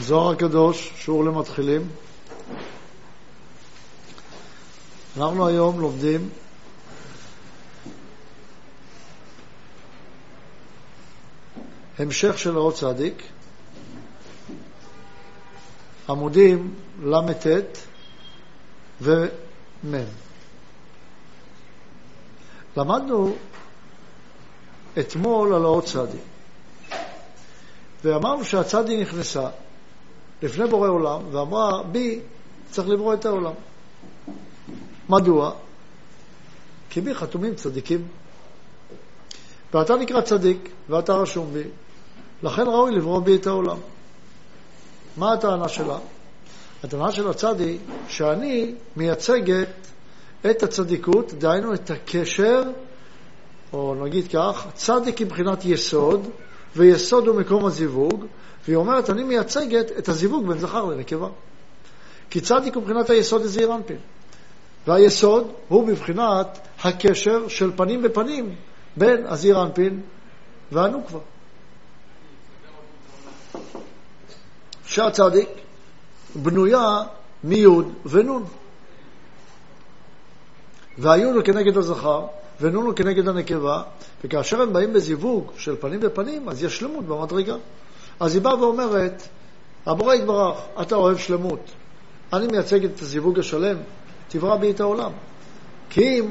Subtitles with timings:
[0.00, 1.88] זוהר הקדוש, שיעור למתחילים.
[5.16, 6.28] אנחנו היום לומדים
[11.98, 13.22] המשך של האות צדיק,
[16.08, 17.46] עמודים ל"ט
[19.00, 19.94] ומ'.
[22.76, 23.36] למדנו
[24.98, 26.20] אתמול על האות צדיק,
[28.04, 29.48] ואמרנו שהצדיק נכנסה
[30.42, 32.20] לפני בורא עולם ואמרה, בי
[32.70, 33.52] צריך לברוא את העולם.
[35.08, 35.52] מדוע?
[36.90, 38.08] כי בי חתומים צדיקים.
[39.74, 41.62] ואתה נקרא צדיק, ואתה רשום בי,
[42.42, 43.78] לכן ראוי לברוא בי את העולם.
[45.16, 45.98] מה הטענה שלה?
[46.84, 49.68] הטענה של הצד היא שאני מייצגת
[50.50, 52.62] את הצדיקות, דהיינו את הקשר,
[53.72, 56.28] או נגיד כך, צדיק מבחינת יסוד,
[56.76, 58.26] ויסוד הוא מקום הזיווג,
[58.64, 61.28] והיא אומרת, אני מייצגת את הזיווג בין זכר לנקבה.
[62.30, 63.96] כי צדיק הוא מבחינת היסוד לזעיר אנפין.
[64.86, 68.54] והיסוד הוא בבחינת הקשר של פנים בפנים
[68.96, 70.00] בין הזעיר אנפין
[70.72, 71.18] והנוקבה.
[74.84, 75.48] שהצדיק
[76.34, 76.98] בנויה
[77.44, 78.44] מיוד ונון.
[80.98, 82.26] והיוד הוא כנגד הזכר,
[82.62, 83.82] ונון הוא כנגד הנקבה,
[84.24, 87.56] וכאשר הם באים בזיווג של פנים בפנים, אז יש שלמות במדרגה.
[88.20, 89.22] אז היא באה ואומרת,
[89.86, 91.60] הבורא יתברך, אתה אוהב שלמות,
[92.32, 93.76] אני מייצג את הזיווג השלם,
[94.28, 95.12] תברא בי את העולם.
[95.90, 96.26] כי אם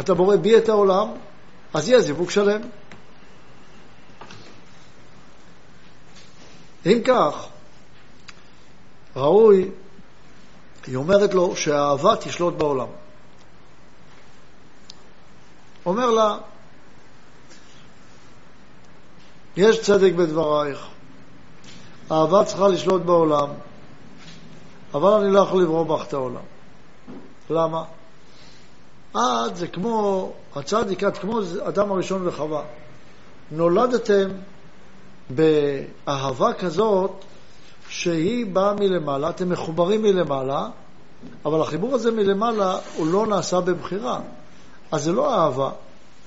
[0.00, 1.08] אתה בורא בי את העולם,
[1.74, 2.60] אז יהיה זיווג שלם.
[6.86, 7.46] אם כך,
[9.16, 9.70] ראוי,
[10.86, 12.86] היא אומרת לו שהאהבה תשלוט בעולם.
[15.86, 16.36] אומר לה,
[19.56, 20.86] יש צדק בדברייך,
[22.12, 23.48] אהבה צריכה לשלוט בעולם,
[24.94, 26.42] אבל אני לא יכול לברוא בך את העולם.
[27.50, 27.84] למה?
[29.16, 32.62] את זה כמו, הצדיק, את כמו אדם הראשון וחווה.
[33.50, 34.28] נולדתם
[35.30, 37.10] באהבה כזאת
[37.88, 40.68] שהיא באה מלמעלה, אתם מחוברים מלמעלה,
[41.44, 44.20] אבל החיבור הזה מלמעלה הוא לא נעשה בבחירה.
[44.92, 45.70] אז זה לא אהבה.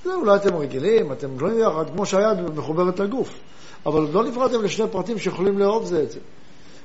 [0.04, 3.38] זה אולי אתם רגילים, אתם לא יחד, כמו שהיד מחוברת לגוף.
[3.86, 6.18] אבל לא נפרדתם לשני פרטים שיכולים לאהוב זה את זה.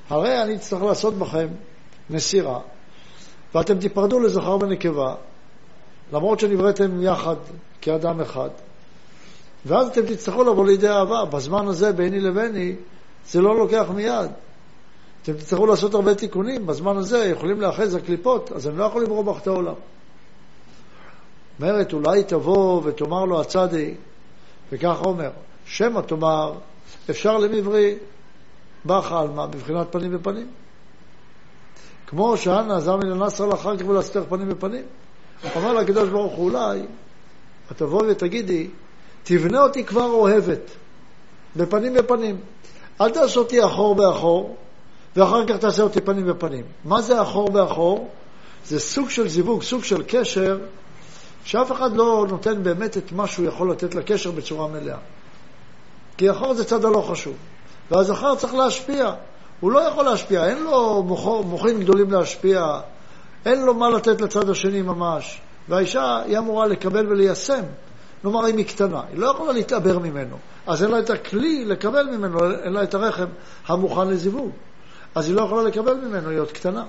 [0.08, 1.48] הרי אני אצטרך לעשות בכם
[2.10, 2.60] מסירה,
[3.54, 5.14] ואתם תיפרדו לזכר ונקבה,
[6.12, 7.36] למרות שנבראתם יחד
[7.80, 8.48] כאדם אחד,
[9.66, 11.24] ואז אתם תצטרכו לבוא לידי אהבה.
[11.24, 12.74] בזמן הזה, ביני לביני,
[13.26, 14.30] זה לא לוקח מיד.
[15.22, 19.24] אתם תצטרכו לעשות הרבה תיקונים, בזמן הזה יכולים להאחז הקליפות, אז אני לא יכול לברוא
[19.24, 19.74] בך את העולם.
[21.62, 23.94] אומרת, אולי תבוא ותאמר לו הצדי,
[24.72, 25.30] וכך אומר,
[25.66, 26.52] שמא תאמר,
[27.10, 27.94] אפשר למברי
[28.84, 30.46] בך עלמא, בבחינת פנים בפנים.
[32.06, 34.82] כמו שאנה עזר מן הנסר אחר כך ולהסתר פנים בפנים.
[35.56, 36.80] אמר לה הקדוש ברוך הוא, אולי,
[37.72, 38.68] את תבואי ותגידי,
[39.22, 40.70] תבנה אותי כבר אוהבת,
[41.56, 42.36] בפנים בפנים.
[43.00, 44.56] אל תעשה אותי אחור באחור,
[45.16, 46.64] ואחר כך תעשה אותי פנים בפנים.
[46.84, 48.10] מה זה אחור באחור?
[48.64, 50.58] זה סוג של זיווג, סוג של קשר,
[51.44, 54.98] שאף אחד לא נותן באמת את מה שהוא יכול לתת לקשר בצורה מלאה.
[56.16, 57.34] כי אחור זה צד הלא חשוב.
[57.90, 59.12] והזכר צריך להשפיע.
[59.60, 61.02] הוא לא יכול להשפיע, אין לו
[61.46, 62.80] מוחים גדולים להשפיע,
[63.46, 65.40] אין לו מה לתת לצד השני ממש.
[65.68, 67.62] והאישה היא אמורה לקבל וליישם.
[68.22, 70.36] כלומר, אם היא קטנה, היא לא יכולה להתעבר ממנו.
[70.66, 73.26] אז אין לה את הכלי לקבל ממנו, אין לה את הרחם
[73.66, 74.50] המוכן לזיווג.
[75.14, 76.84] אז היא לא יכולה לקבל ממנו, היא עוד קטנה.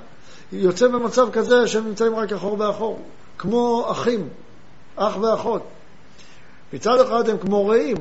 [0.51, 2.99] היא יוצאת במצב כזה שהם נמצאים רק אחור באחור,
[3.41, 4.29] כמו אחים,
[4.95, 5.63] אח ואחות.
[6.73, 7.97] מצד אחד הם כמו רעים,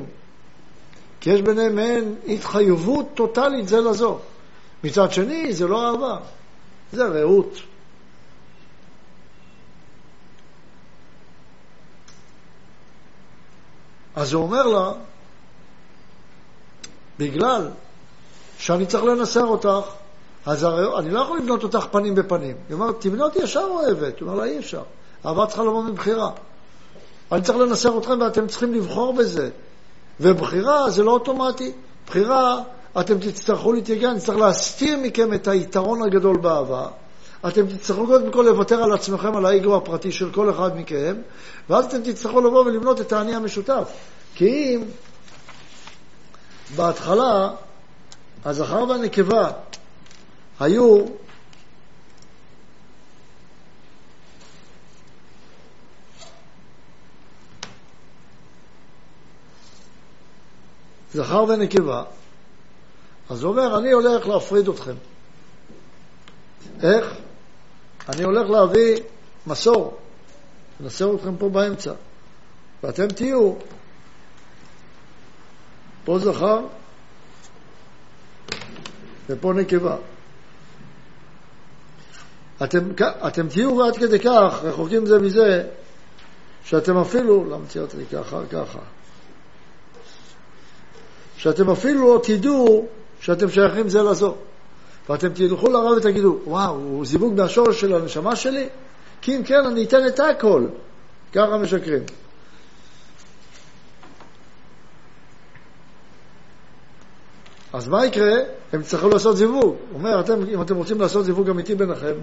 [1.21, 4.19] כי יש ביניהם מעין התחייבות טוטאלית זה לזו.
[4.83, 6.17] מצד שני, זה לא אהבה,
[6.93, 7.53] זה רעות.
[14.15, 14.91] אז הוא אומר לה,
[17.19, 17.69] בגלל
[18.57, 19.89] שאני צריך לנסר אותך,
[20.45, 22.55] אז הרי אני לא יכול לבנות אותך פנים בפנים.
[22.69, 24.19] היא אומרת, תבנה אותי ישר אוהבת.
[24.19, 24.83] הוא אומר לה, אי אפשר.
[25.25, 26.29] אהבה צריכה לבוא מבחירה.
[27.31, 29.49] אני צריך לנסר אתכם ואתם צריכים לבחור בזה.
[30.19, 31.71] ובחירה זה לא אוטומטי.
[32.07, 32.59] בחירה,
[32.99, 36.87] אתם תצטרכו להתייגע, אני צריך להסתיר מכם את היתרון הגדול באהבה.
[37.47, 41.15] אתם תצטרכו קודם כל לוותר על עצמכם, על האגו הפרטי של כל אחד מכם,
[41.69, 43.91] ואז אתם תצטרכו לבוא ולבנות את האני המשותף.
[44.35, 44.83] כי אם
[46.75, 47.49] בהתחלה
[48.45, 49.51] הזכר והנקבה
[50.59, 51.05] היו
[61.13, 62.03] זכר ונקבה,
[63.29, 64.95] אז הוא אומר, אני הולך להפריד אתכם.
[66.83, 67.13] איך?
[68.09, 68.97] אני הולך להביא
[69.47, 69.97] מסור,
[70.79, 71.93] לנסר אתכם פה באמצע,
[72.83, 73.53] ואתם תהיו
[76.05, 76.59] פה זכר
[79.29, 79.97] ופה נקבה.
[82.63, 82.79] אתם,
[83.27, 85.67] אתם תהיו עד כדי כך רחוקים זה מזה,
[86.63, 88.41] שאתם אפילו, למה ציירת לי ככה?
[88.51, 88.79] ככה.
[91.41, 92.85] שאתם אפילו לא תדעו
[93.19, 94.35] שאתם שייכים זה לזו.
[95.09, 98.69] ואתם תלכו לרב ותגידו, וואו, הוא זיווג מהשורש של הנשמה שלי?
[99.21, 100.65] כי אם כן, אני אתן את הכל.
[101.33, 102.03] ככה משקרים.
[107.73, 108.37] אז מה יקרה?
[108.73, 109.63] הם יצטרכו לעשות זיווג.
[109.63, 112.15] הוא אומר, אתם, אם אתם רוצים לעשות זיווג אמיתי ביניכם,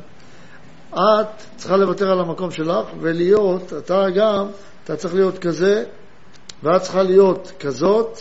[0.94, 1.26] את
[1.56, 4.47] צריכה לוותר על המקום שלך ולהיות, אתה גם,
[4.85, 5.85] אתה צריך להיות כזה,
[6.62, 8.19] ואת צריכה להיות כזאת,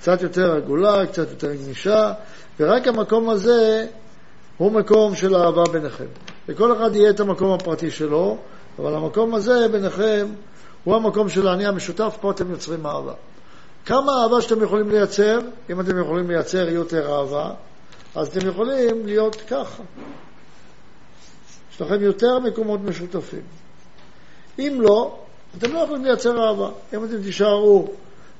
[0.00, 2.12] קצת יותר עגולה, קצת יותר גמישה,
[2.60, 3.86] ורק המקום הזה
[4.56, 6.04] הוא מקום של אהבה ביניכם.
[6.48, 8.36] לכל אחד יהיה את המקום הפרטי שלו,
[8.78, 10.26] אבל המקום הזה ביניכם
[10.84, 13.12] הוא המקום של האני המשותף, פה אתם יוצרים אהבה.
[13.86, 15.38] כמה אהבה שאתם יכולים לייצר,
[15.70, 17.50] אם אתם יכולים לייצר יותר אהבה,
[18.14, 19.82] אז אתם יכולים להיות ככה.
[21.72, 23.42] יש לכם יותר מקומות משותפים.
[24.58, 25.18] אם לא,
[25.58, 26.70] אתם לא יכולים לייצר אהבה.
[26.94, 27.88] אם אתם תישארו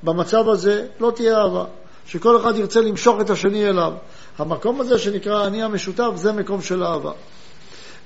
[0.03, 1.65] במצב הזה, לא תהיה אהבה.
[2.07, 3.93] שכל אחד ירצה למשוך את השני אליו.
[4.39, 7.13] המקום הזה שנקרא אני המשותף, זה מקום של אהבה.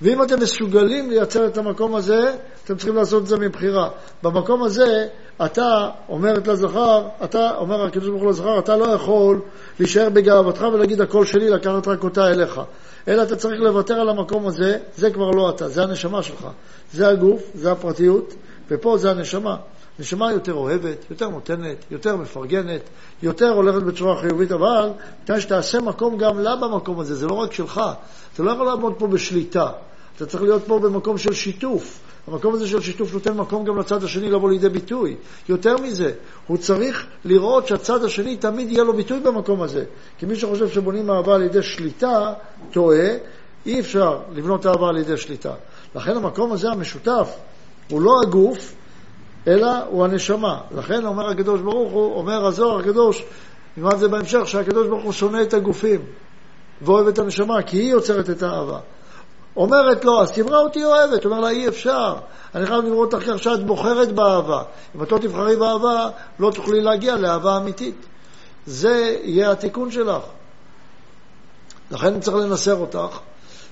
[0.02, 3.88] ואם אתם מסוגלים לייצר את המקום הזה, אתם צריכים לעשות את זה מבחירה.
[4.22, 5.06] במקום הזה,
[5.44, 9.40] אתה אומרת לזכר, אתה אומר הקדוש ברוך הוא לזכר, אתה לא יכול
[9.80, 12.60] להישאר בגאוותך ולהגיד הכל שלי, לקחת רק אותה אליך.
[13.08, 16.46] אלא אתה צריך לוותר על המקום הזה, זה כבר לא אתה, זה הנשמה שלך.
[16.92, 18.34] זה הגוף, זה הפרטיות,
[18.70, 19.56] ופה זה הנשמה.
[19.98, 22.80] נשמה יותר אוהבת, יותר נותנת, יותר מפרגנת,
[23.22, 24.90] יותר הולכת בצורה חיובית, אבל
[25.26, 27.80] כדאי שתעשה מקום גם לה במקום הזה, זה לא רק שלך.
[28.34, 29.70] אתה לא יכול לעמוד פה בשליטה,
[30.16, 31.98] אתה צריך להיות פה במקום של שיתוף.
[32.26, 35.16] המקום הזה של שיתוף נותן מקום גם לצד השני לבוא לידי ביטוי.
[35.48, 36.12] יותר מזה,
[36.46, 39.84] הוא צריך לראות שהצד השני תמיד יהיה לו ביטוי במקום הזה.
[40.18, 42.32] כי מי שחושב שבונים אהבה על ידי שליטה,
[42.72, 43.08] טועה,
[43.66, 45.52] אי אפשר לבנות אהבה על ידי שליטה.
[45.94, 47.36] לכן המקום הזה המשותף
[47.90, 48.74] הוא לא הגוף,
[49.46, 50.60] אלא הוא הנשמה.
[50.76, 53.24] לכן אומר הקדוש ברוך הוא, אומר הזוהר הקדוש,
[53.76, 56.00] נלמד זה בהמשך, שהקדוש ברוך הוא שונא את הגופים
[56.82, 58.78] ואוהב את הנשמה, כי היא יוצרת את האהבה.
[59.56, 61.24] אומרת לו, אז תברא אותי אוהבת.
[61.24, 62.14] אומר לה, אי אפשר.
[62.54, 64.62] אני חייב לברוא אותך כך שאת בוחרת באהבה.
[64.96, 68.06] אם את לא תבחרי באהבה, לא תוכלי להגיע לאהבה אמיתית.
[68.66, 70.22] זה יהיה התיקון שלך.
[71.90, 73.18] לכן צריך לנסר אותך,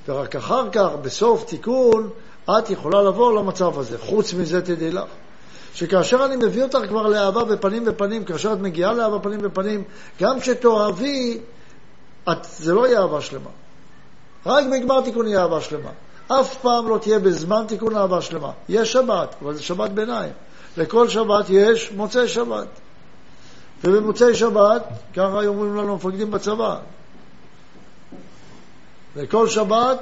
[0.08, 2.10] ורק אחר כך, בסוף תיקון,
[2.50, 3.98] את יכולה לבוא למצב הזה.
[3.98, 5.08] חוץ מזה, תדעי לך.
[5.74, 9.84] שכאשר אני מביא אותך כבר לאהבה בפנים בפנים, כאשר את מגיעה לאהבה פנים בפנים,
[10.20, 11.38] גם כשתאהבי,
[12.30, 13.50] את, זה לא יהיה אהבה שלמה.
[14.46, 15.90] רק בגמר תיקון יהיה אהבה שלמה.
[16.28, 18.52] אף פעם לא תהיה בזמן תיקון אהבה שלמה.
[18.68, 20.32] יש שבת, אבל זה שבת ביניים.
[20.76, 22.68] לכל שבת יש מוצאי שבת.
[23.84, 24.82] ובמוצאי שבת,
[25.12, 26.78] ככה אומרים לנו המפקדים בצבא,
[29.16, 29.98] לכל שבת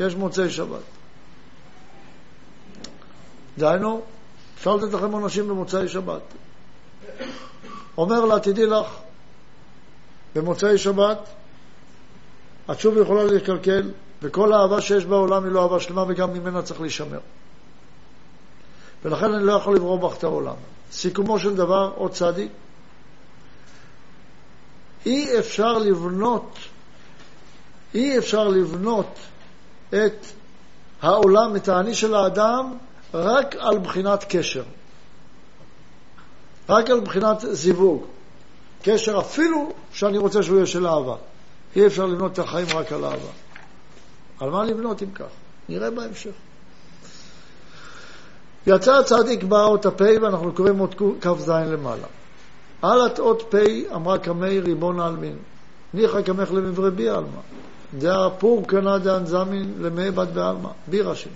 [0.00, 0.80] יש מוצאי שבת.
[3.58, 4.02] דהיינו,
[4.60, 6.22] אפשר לתת לכם עונשים במוצאי שבת.
[7.98, 8.86] אומר לה, תדעי לך,
[10.34, 11.18] במוצאי שבת
[12.70, 13.90] את שוב יכולה לקלקל,
[14.22, 17.18] וכל האהבה שיש בעולם היא לא אהבה שלמה וגם ממנה צריך להישמר.
[19.04, 20.54] ולכן אני לא יכול לברוא בך את העולם.
[20.92, 22.52] סיכומו של דבר, עוד צדיק,
[25.06, 26.58] אי אפשר לבנות,
[27.94, 29.18] אי אפשר לבנות
[29.88, 30.26] את
[31.02, 32.76] העולם, את האני של האדם,
[33.14, 34.62] רק על בחינת קשר.
[36.68, 38.04] רק על בחינת זיווג.
[38.82, 41.16] קשר אפילו שאני רוצה שהוא יהיה של אהבה.
[41.76, 43.30] אי אפשר לבנות את החיים רק על אהבה.
[44.40, 45.24] על מה לבנות אם כך?
[45.68, 46.30] נראה בהמשך.
[48.66, 52.06] יצא הצדיק באות הפ' ואנחנו קוראים עוד כ"ז למעלה.
[52.82, 53.54] על אות פ'
[53.94, 55.36] אמרה קמי ריבון העלמין.
[55.94, 57.40] ניחא קמך למברי בי עלמא.
[57.98, 60.68] דאה פור קנא דאן זמין למי בת בעלמא.
[60.86, 61.28] בי ראשי.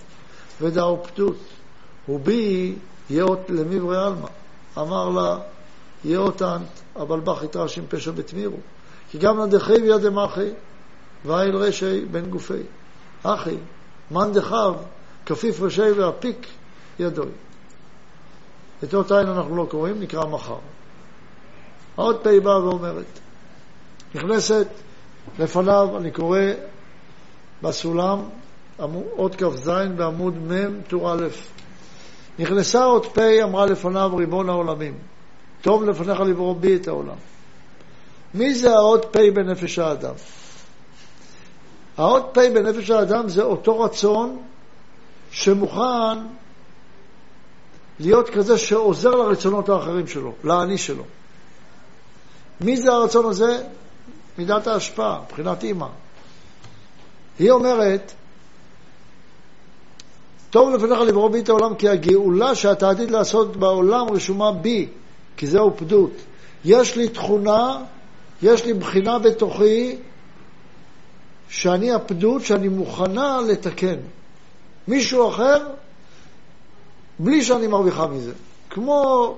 [2.09, 2.75] ובי
[3.09, 4.27] יאות למברי עלמא.
[4.77, 5.37] אמר לה,
[6.05, 8.57] יאותנת, אבל בך יתרש עם פשע בתמירו.
[9.11, 10.49] כי גם נדחי וידם אחי,
[11.25, 12.63] ואיל רשי בן גופי.
[13.23, 13.57] אחי,
[14.11, 14.73] מאן דחב,
[15.25, 16.47] כפיף ראשי ואפיק
[16.99, 17.31] ידוי.
[18.83, 20.57] את אות עין אנחנו לא קוראים, נקרא מחר.
[21.97, 23.19] העוד פ' באה ואומרת,
[24.15, 24.67] נכנסת
[25.39, 26.39] לפניו, אני קורא
[27.61, 28.19] בסולם,
[29.17, 31.27] אות כ"ז בעמוד מ', טור א',
[32.39, 34.93] נכנסה עוד פ', אמרה לפניו ריבון העולמים,
[35.61, 37.15] טוב לפניך לברוא בי את העולם.
[38.33, 40.13] מי זה האות פ' בנפש האדם?
[41.97, 44.41] האות פ' בנפש האדם זה אותו רצון
[45.31, 46.17] שמוכן
[47.99, 51.03] להיות כזה שעוזר לרצונות האחרים שלו, לאני שלו.
[52.61, 53.63] מי זה הרצון הזה?
[54.37, 55.87] מידת ההשפעה, מבחינת אימא.
[57.39, 58.13] היא אומרת,
[60.55, 64.87] טוב לפניך לברוא בי את העולם, כי הגאולה שאתה עתיד לעשות בעולם רשומה בי,
[65.37, 66.11] כי זהו פדות.
[66.65, 67.83] יש לי תכונה,
[68.41, 69.95] יש לי בחינה בתוכי,
[71.49, 73.95] שאני הפדות, שאני מוכנה לתקן.
[74.87, 75.67] מישהו אחר,
[77.19, 78.33] בלי שאני מרוויחה מזה.
[78.69, 79.37] כמו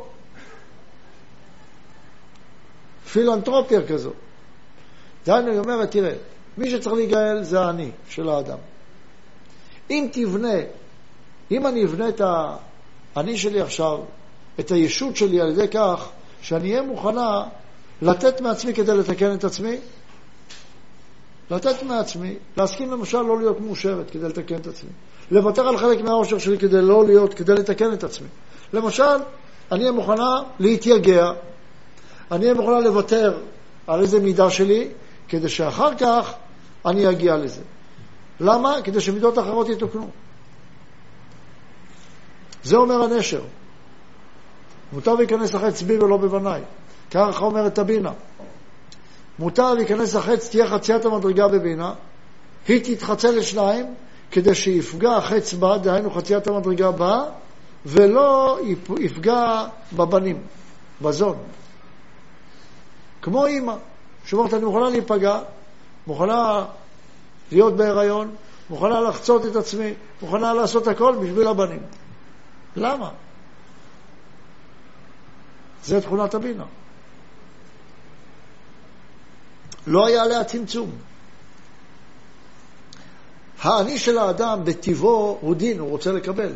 [3.12, 4.12] פילנטרופיה כזו.
[5.25, 6.13] דהיינו, אומרת, תראה,
[6.57, 8.57] מי שצריך להיגאל זה אני של האדם.
[9.89, 10.57] אם תבנה,
[11.51, 12.22] אם אני אבנה את
[13.16, 14.00] האני שלי עכשיו,
[14.60, 16.10] את הישות שלי על ידי כך
[16.42, 17.44] שאני אהיה מוכנה
[18.01, 19.77] לתת מעצמי כדי לתקן את עצמי,
[21.51, 24.89] לתת מעצמי, להסכים למשל לא להיות מאושרת כדי לתקן את עצמי,
[25.32, 28.27] לוותר על חלק מהאושר שלי כדי לא להיות, כדי לתקן את עצמי.
[28.74, 29.18] למשל,
[29.72, 31.32] אני אהיה מוכנה להתייגע,
[32.32, 33.38] אני אהיה מוכנה לוותר
[33.88, 34.88] על איזה מידה שלי,
[35.27, 36.34] כדי שאחר כך
[36.86, 37.62] אני אגיע לזה.
[38.39, 38.75] למה?
[38.84, 40.10] כדי שמידות אחרות יתוקנו.
[42.67, 43.41] זה אומר הנשר.
[44.93, 46.62] מותר להיכנס לחץ בי ולא בבניי.
[47.12, 48.12] ככה אומרת הבינה.
[49.39, 51.93] מותר להיכנס לחץ, תהיה חציית המדרגה בבינה,
[52.67, 53.86] היא תתחצה לשניים,
[54.31, 57.24] כדי שיפגע החץ בה, דהיינו חציית המדרגה בה,
[57.86, 58.59] ולא
[59.00, 60.41] יפגע בבנים,
[61.01, 61.38] בזון.
[63.21, 63.75] כמו אימא,
[64.25, 65.39] שאומרת, אני מוכנה להיפגע,
[66.07, 66.65] מוכנה
[67.51, 68.36] להיות בהיריון,
[68.69, 71.81] מוכנה לחצות את עצמי, מוכנה לעשות הכל בשביל הבנים.
[72.77, 73.10] למה?
[75.84, 76.65] זה תכונת הבינה.
[79.88, 80.91] לא היה עליה צמצום.
[83.62, 86.53] האני של האדם בטיבו הוא דין, הוא רוצה לקבל.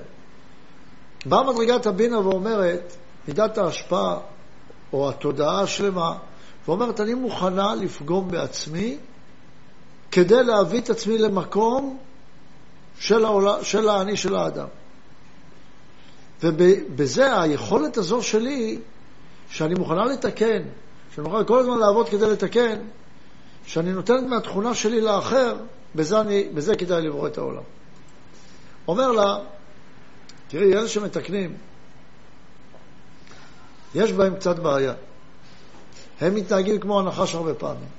[1.25, 2.94] באה מדרגת הבינה ואומרת,
[3.28, 4.18] מידת ההשפעה
[4.94, 6.18] או התודעה השלמה,
[6.66, 8.98] ואומרת, אני מוכנה לפגום בעצמי
[10.12, 11.98] כדי להביא את עצמי למקום
[13.00, 13.25] של,
[13.62, 14.68] של האני של האדם.
[16.44, 18.80] ובזה היכולת הזו שלי,
[19.50, 20.62] שאני מוכנה לתקן,
[21.16, 22.80] שאני מוכנה כל הזמן לעבוד כדי לתקן,
[23.66, 25.56] שאני נותנת מהתכונה שלי לאחר,
[25.96, 27.64] בזה, אני, בזה כדאי לברוא את העולם.
[28.88, 29.38] אומר לה,
[30.48, 31.58] תראי, אלה שמתקנים,
[33.96, 34.94] יש בהם קצת בעיה.
[36.22, 37.90] הם מתנהגים כמו הנחש הרבה פעמים.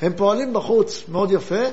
[0.00, 1.64] הם פועלים בחוץ מאוד יפה,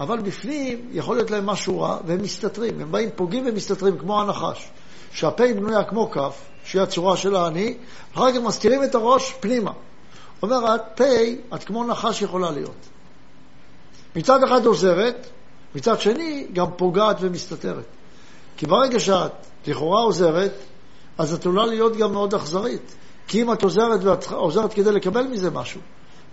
[0.00, 2.80] אבל בפנים יכול להיות להם משהו רע, והם מסתתרים.
[2.80, 4.70] הם באים, פוגעים ומסתתרים כמו הנחש.
[5.12, 7.76] שהפה היא בנויה כמו כף, שהיא הצורה של האני,
[8.14, 9.72] אחר כך מסתירים את הראש פנימה.
[10.42, 11.04] אומר, את פה,
[11.54, 12.88] את כמו נחש יכולה להיות.
[14.16, 15.26] מצד אחד עוזרת,
[15.74, 17.84] מצד שני גם פוגעת ומסתתרת.
[18.56, 19.32] כי ברגע שאת
[19.66, 20.52] לכאורה עוזרת,
[21.18, 22.94] אז את עלולה להיות גם מאוד אכזרית.
[23.26, 25.80] כי אם את עוזרת ואת עוזרת כדי לקבל מזה משהו,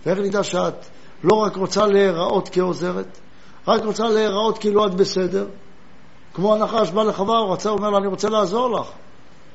[0.06, 0.86] ואיך נדע שאת
[1.24, 3.18] לא רק רוצה להיראות כעוזרת,
[3.68, 5.46] רק רוצה להיראות כאילו את בסדר,
[6.34, 8.86] כמו הנחש בא לחווה, הוא רצה, הוא אומר לה, אני רוצה לעזור לך,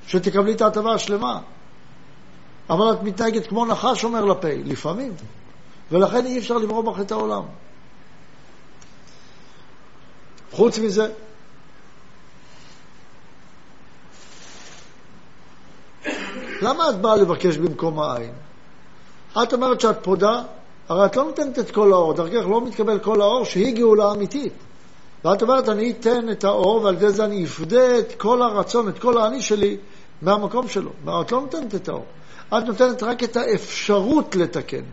[0.07, 1.39] שתקבלי את ההטבה השלמה.
[2.69, 5.13] אבל את מתנהגת כמו נחש, אומר לפה, לפעמים.
[5.91, 7.43] ולכן אי אפשר לברוא בך את העולם.
[10.51, 11.07] חוץ מזה,
[16.61, 18.33] למה את באה לבקש במקום העין?
[19.43, 20.43] את אומרת שאת פודה,
[20.89, 24.53] הרי את לא נותנת את כל האור, דרכך לא מתקבל כל האור שהיא גאולה אמיתית.
[25.25, 28.99] ואת אומרת, אני אתן את האור ועל ידי זה אני אפדה את כל הרצון, את
[28.99, 29.77] כל האני שלי
[30.21, 30.91] מהמקום שלו.
[31.21, 32.05] את לא נותנת את האור.
[32.47, 34.83] את נותנת רק את האפשרות לתקן.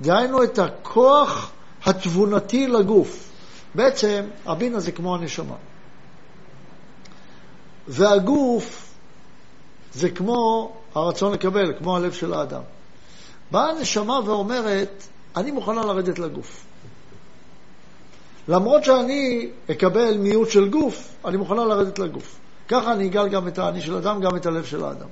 [0.00, 1.50] דהיינו את הכוח
[1.84, 3.30] התבונתי לגוף.
[3.74, 5.56] בעצם הבינה זה כמו הנשמה.
[7.88, 8.94] והגוף
[9.94, 12.62] זה כמו הרצון לקבל, כמו הלב של האדם.
[13.50, 15.02] באה הנשמה ואומרת,
[15.36, 16.64] אני מוכנה לרדת לגוף.
[18.52, 22.38] למרות שאני אקבל מיעוט של גוף, אני מוכנה לרדת לגוף.
[22.68, 25.08] ככה אני אגל גם את האני של אדם, גם את הלב של האדם.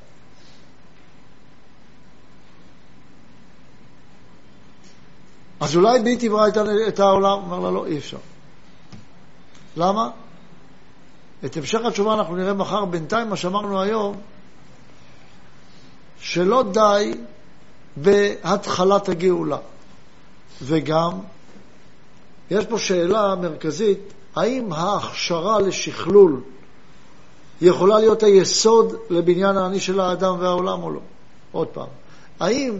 [5.60, 6.48] אז אולי בי תברא
[6.88, 7.38] את העולם?
[7.42, 8.18] אומר לה, לא, אי אפשר.
[9.76, 10.10] למה?
[11.44, 12.84] את המשך התשובה אנחנו נראה מחר.
[12.84, 14.20] בינתיים, מה שאמרנו היום,
[16.20, 17.14] שלא די
[17.96, 19.58] בהתחלת הגאולה.
[20.62, 21.20] וגם,
[22.50, 23.98] יש פה שאלה מרכזית,
[24.36, 26.40] האם ההכשרה לשכלול
[27.60, 31.00] יכולה להיות היסוד לבניין האני של האדם והעולם או לא?
[31.52, 31.88] עוד פעם,
[32.40, 32.78] האם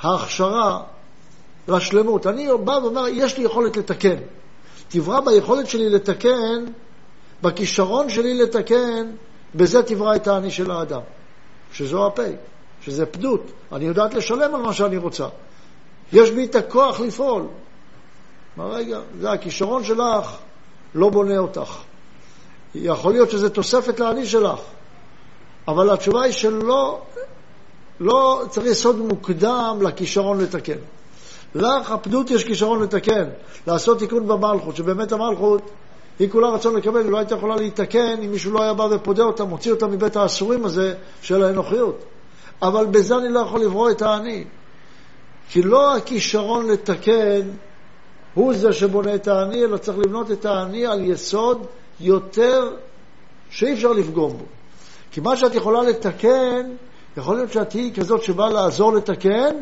[0.00, 0.82] ההכשרה
[1.68, 2.26] לשלמות.
[2.26, 4.16] אני בא ואומר, יש לי יכולת לתקן.
[4.88, 6.64] תברא ביכולת שלי לתקן,
[7.42, 9.10] בכישרון שלי לתקן,
[9.54, 11.00] בזה תברא את האני של האדם,
[11.72, 12.22] שזו הפה,
[12.82, 13.42] שזה פדות.
[13.72, 15.26] אני יודעת לשלם על מה שאני רוצה.
[16.12, 17.42] יש בי את הכוח לפעול.
[18.56, 20.36] מה רגע, זה הכישרון שלך
[20.94, 21.78] לא בונה אותך.
[22.74, 24.60] יכול להיות שזה תוספת לאני שלך,
[25.68, 27.00] אבל התשובה היא שלא
[28.00, 30.78] לא צריך יסוד מוקדם לכישרון לתקן.
[31.54, 33.28] לך הפדות יש כישרון לתקן,
[33.66, 35.70] לעשות תיקון במלכות, שבאמת המלכות
[36.18, 39.22] היא כולה רצון לקבל, היא לא הייתה יכולה להתקן אם מישהו לא היה בא ופודה
[39.22, 42.04] אותה, מוציא אותה מבית האסורים הזה של האנוכיות.
[42.62, 44.44] אבל בזה אני לא יכול לברוא את האני.
[45.50, 47.40] כי לא הכישרון לתקן
[48.34, 51.66] הוא זה שבונה את האני, אלא צריך לבנות את האני על יסוד
[52.00, 52.76] יותר
[53.50, 54.44] שאי אפשר לפגום בו.
[55.10, 56.70] כי מה שאת יכולה לתקן,
[57.16, 59.56] יכול להיות שאת תהיי כזאת שבאה לעזור לתקן,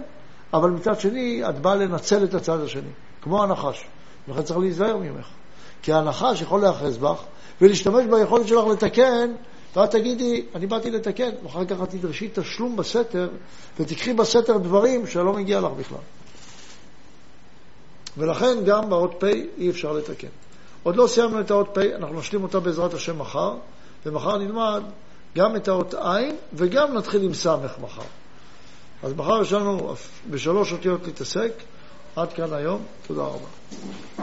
[0.55, 2.91] אבל מצד שני, את באה לנצל את הצד השני,
[3.23, 3.85] כמו הנחש.
[4.29, 5.27] לכן צריך להיזהר ממך.
[5.83, 7.23] כי הנחש יכול להיאחז בך
[7.61, 9.33] ולהשתמש ביכולת שלך לתקן,
[9.77, 13.29] ואת תגידי, אני באתי לתקן, ואחר כך את תדרשי תשלום בסתר,
[13.81, 15.99] ותקחי בסתר דברים שלא מגיע לך בכלל.
[18.19, 19.25] ולכן גם באות פ'
[19.59, 20.29] אי אפשר לתקן.
[20.83, 23.55] עוד לא סיימנו את האות פ', אנחנו נשלים אותה בעזרת השם מחר,
[24.07, 24.83] ומחר נלמד
[25.37, 26.19] גם את האות ע'
[26.55, 27.47] וגם נתחיל עם ס'
[27.83, 28.02] מחר.
[29.02, 29.95] אז מחר יש לנו
[30.31, 31.52] בשלוש אותיות להתעסק.
[32.17, 32.83] עד כאן היום.
[33.07, 33.47] תודה רבה.